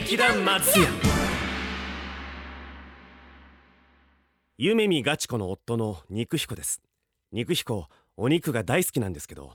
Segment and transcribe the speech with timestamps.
[0.00, 0.88] 劇団松屋。
[4.56, 6.80] 夢見ガチ子の夫の肉彦です。
[7.30, 9.52] 肉彦お肉が大好きなんですけど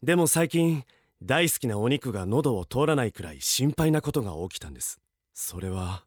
[0.00, 0.84] でも最近
[1.20, 5.00] 大好きなお肉が喉を通らないくらい心配なことが起きたんです。
[5.34, 6.04] それは？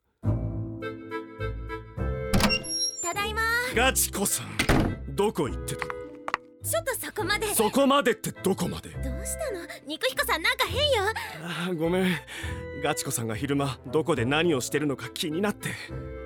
[3.01, 3.41] ただいま。
[3.75, 5.91] ガチ子さんどこ行ってたの？
[6.63, 7.47] ちょっとそこまで。
[7.47, 8.91] そこまでってどこまで？
[8.91, 9.59] どうしたの？
[9.85, 11.03] 肉彦さんなんか変よ。
[11.43, 12.11] あーごめん
[12.83, 15.69] ガチ子さんが昼間どこで何をしてるのか気になって。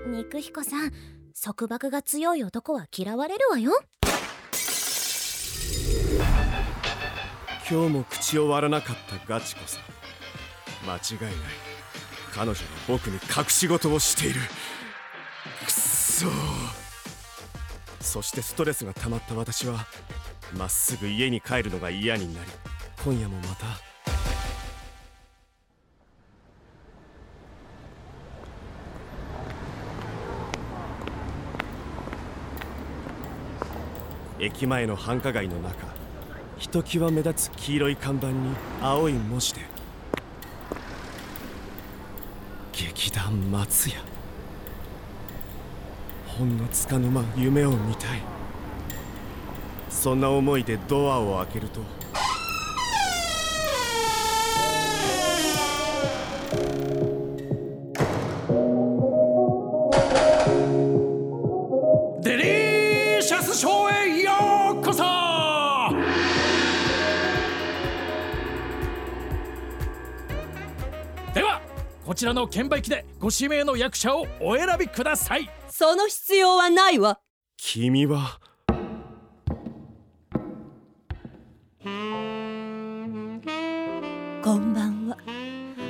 [0.08, 0.92] 肉彦さん
[1.40, 3.80] 束縛が強い男は嫌われるわよ。
[7.70, 9.84] 今日も口を割らなかったガチ子さん。
[10.90, 11.44] 間違いない。
[12.34, 14.40] 彼女が僕に隠し事をしている。
[14.40, 16.32] くっそー。
[18.02, 19.86] そしてストレスが溜まった私は
[20.58, 22.50] まっすぐ家に帰るのが嫌になり
[23.04, 23.66] 今夜もまた
[34.40, 35.88] 駅前の繁華街の中
[36.58, 38.34] ひときわ目立つ黄色い看板に
[38.82, 39.62] 青い文字で
[42.72, 43.96] 劇団松屋。
[46.28, 48.22] ほんのつかの間夢を見たい。
[49.90, 51.82] そんな思いでドアを開けると
[72.08, 75.50] こちらの券売機でご指名の役者をお選びください。
[75.68, 77.20] その必要はないわ。
[77.58, 78.40] 君は。
[81.84, 81.90] こ
[84.56, 85.18] んばんは。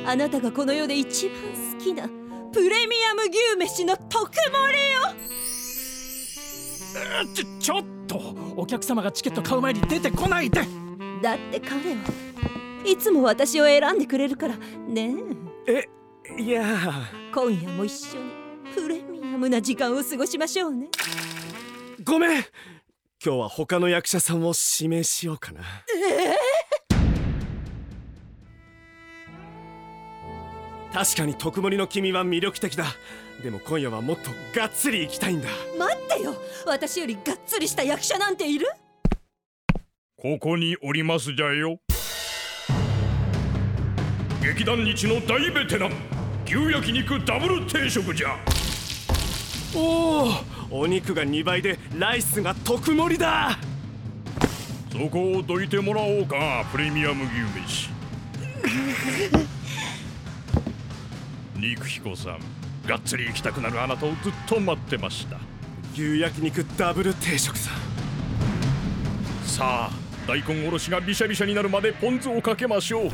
[0.08, 1.36] あなたがこの世で一番
[1.78, 2.10] 好きな
[2.52, 4.42] プレミアム牛飯の特盛
[7.26, 10.62] うちょちょっとお客様がチケット買う前に出てこないで。
[11.22, 11.98] だって彼は
[12.84, 15.14] いつも私を選んでくれるからね。
[15.68, 15.97] ええ
[16.36, 16.92] いや。
[17.34, 18.32] 今夜も一緒に
[18.74, 20.88] プレミアムな時間を過ごしましょうね。
[22.04, 22.46] ごめん。
[23.24, 25.62] 今日は他の役者さんを指名しようかな。
[30.94, 32.86] 確かに特盛りの君は魅力的だ。
[33.44, 35.50] でも今夜はもっとがっつり行きたいんだ。
[35.78, 36.36] 待ってよ。
[36.66, 38.68] 私よりがっつりした役者なんている？
[40.20, 41.80] ここにおりますじゃよ。
[44.42, 45.92] 劇団日の大ベテラン
[46.48, 48.38] 牛焼肉ダブル定食じゃ。
[49.76, 50.30] お
[50.72, 53.60] おお肉が2倍でライスが特盛りだ。
[54.90, 57.90] そこをどいてもらおうかプレミアム牛飯。
[61.60, 62.40] 肉彦さん
[62.88, 65.38] がっつり行きたくなるあなたをずっと待ってました。
[65.94, 67.72] 牛焼肉ダブル定食さ
[69.44, 73.10] さあ大根おろしがびしゃびしゃになるまでポン酢をかけましょう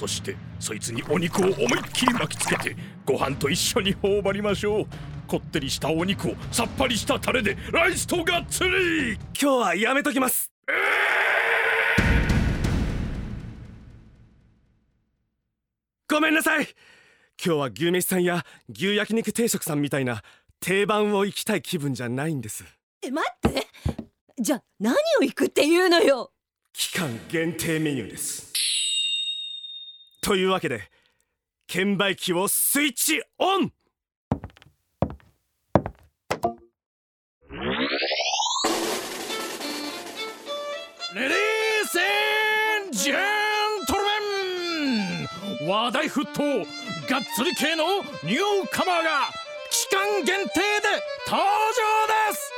[0.00, 2.74] そしてそいつにお肉を思いっきり巻きつけて
[3.04, 4.86] ご飯と一緒に頬張りましょう。
[5.26, 9.12] こってりしたお肉をさっぱりしたタレでライスとがっつり!
[9.16, 10.50] 今日はやめときます。
[16.10, 16.66] ごめんなさい。
[17.44, 20.22] 今日は牛飯さんや牛焼肉定食さんみたいな
[20.60, 22.64] 定番を行きたい気分じゃないんです。
[23.02, 23.66] え待って。
[24.40, 26.32] じゃあ何を行くっていうのよ。
[26.72, 28.49] 期間限定メニューです
[30.20, 30.82] というわけで
[31.66, 33.72] 券売機をスイッチオン!
[41.14, 41.32] レディー
[41.86, 41.98] ス
[43.04, 43.16] ジェン
[43.86, 46.42] トルメン話題沸騰
[47.08, 47.84] がっつり系の
[48.22, 49.30] ニューカマーが
[49.70, 50.40] 期間限定で
[51.26, 51.46] 登場
[52.30, 52.49] です!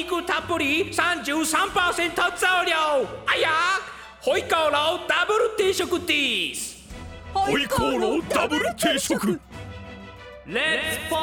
[0.00, 2.72] 肉たっぷり33%増量。
[3.26, 3.50] あや
[4.20, 6.88] ホイコーローダブル定食です。
[7.34, 9.38] ホイコーローダブル定食。
[10.46, 11.20] レッツポー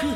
[0.00, 0.06] ク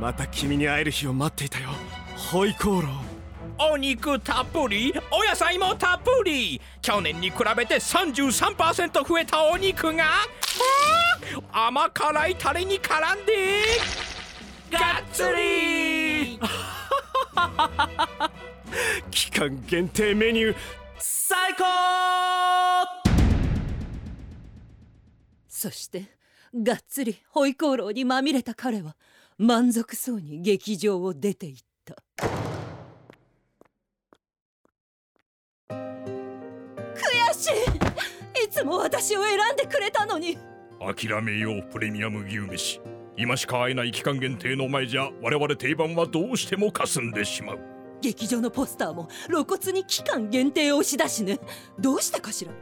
[0.00, 1.68] また君に会える日を待っていたよ。
[2.16, 3.05] ホイコーロー
[3.58, 4.94] お肉たっぷり。
[5.10, 6.60] お野菜もたっぷり。
[6.82, 10.04] 去年に比べて33%増えたお肉が
[11.52, 13.62] 甘辛いタレに絡んで
[14.70, 16.38] がっつり。
[19.10, 20.56] 期間限定メニュー。
[20.98, 21.64] 最高。
[25.48, 26.16] そして
[26.54, 28.96] がっつりホイコーローにまみれた彼は
[29.38, 31.96] 満足そうに劇場を出て行った
[37.36, 38.44] しい。
[38.44, 40.38] いつも私を選んでくれたのに。
[40.80, 42.80] 諦めようプレミアム牛飯。
[43.16, 47.58] 今しか会えない期間限定の前じゃ我々定番はどうしても霞んでしまう。
[48.02, 51.38] 劇場のポスターも露骨に期間限定押し出しね。
[51.78, 52.52] どうしてかしら。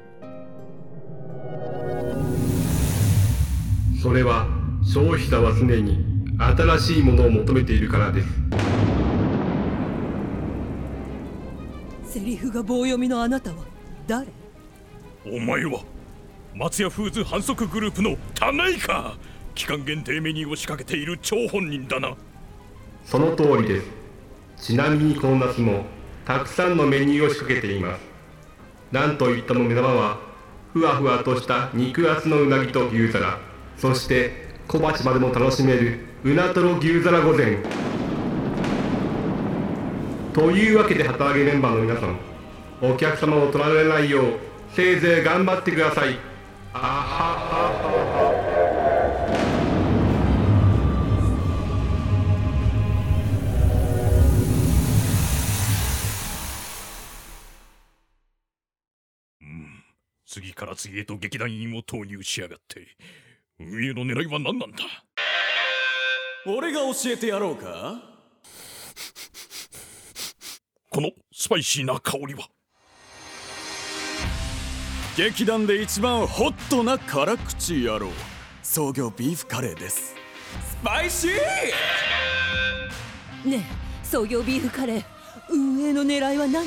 [4.00, 4.46] それは
[4.84, 6.04] 消費者は常に
[6.38, 8.28] 新しいものを求めているからです。
[12.04, 13.56] セリフが棒読みのあなたは
[14.06, 14.28] 誰？
[15.26, 15.80] お前は
[16.54, 19.16] 松屋フーズ反則グループのタナイか？
[19.54, 22.14] 期間限定メニューを仕掛けている張本人だな。
[23.06, 23.86] その通りです。
[24.58, 25.86] ちなみにこの夏も
[26.26, 28.00] たくさんのメニューを仕掛けています。
[28.92, 30.18] なんといっても目玉は
[30.74, 33.38] ふわふわとした肉厚のうなぎと牛皿。
[33.78, 37.62] そして小鉢までも楽しめるうなとろ牛皿御膳。
[40.34, 42.18] というわけで旗揚げメンバーの皆さん
[42.82, 46.18] お客様を取られないようせいぜい頑張ってください。
[46.72, 47.84] あはは
[60.26, 62.96] 次から次へと劇団員を投入しやがって。
[63.60, 64.78] 運営の狙いは何なんだ？
[66.44, 68.02] 俺が教えてやろうか？
[70.90, 72.48] このスパイシーな香りは？
[75.16, 78.10] 劇団で一番ホットな辛口野郎。
[78.64, 80.16] 創業ビーフカレーです。
[80.60, 83.48] スパイシー！
[83.48, 85.04] ねえ創業ビーフカレー
[85.50, 86.66] 運営の狙いは何？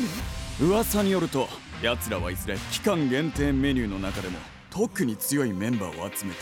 [0.62, 1.50] 噂によると
[1.82, 4.40] 奴らはいずれ期間限定メニューの中でも
[4.70, 6.38] 特に強いメンバーを集めて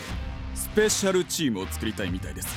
[0.54, 2.48] スペシャルチームを作りたいみたいです。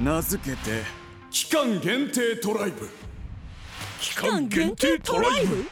[0.00, 0.82] 名付けて
[1.30, 2.90] 期間限定トライブ。
[4.00, 5.70] 期間限定トライブ？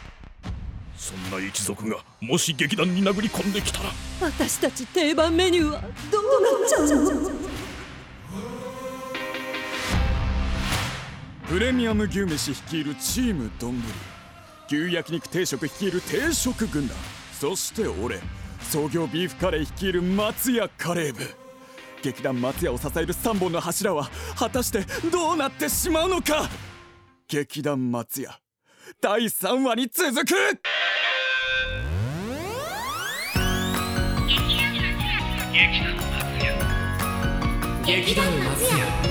[1.05, 3.91] そんな一族がもし劇団に殴り込んできたら。
[4.23, 6.87] 私たち定番メニューはどうなっちゃう？
[6.87, 7.31] の
[11.47, 13.87] プレミアム牛飯率いるチームどんぶ
[14.71, 16.97] り牛焼肉定食率いる定食軍団。
[17.39, 18.19] そして俺
[18.63, 21.23] 創業ビーフカレー率いる松屋カレー部。
[22.03, 24.09] 劇団松屋を支える3本の柱は
[24.39, 26.49] 果たしてどうなってしまうのか。
[27.29, 28.39] 劇団松屋。
[29.01, 30.35] 第3話に続く！
[37.87, 39.04] 劇団松屋。